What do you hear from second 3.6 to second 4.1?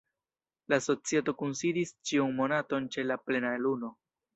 luno.